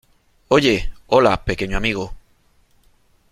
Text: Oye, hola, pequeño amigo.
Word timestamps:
Oye, 0.47 0.91
hola, 1.05 1.45
pequeño 1.45 1.77
amigo. 1.77 2.15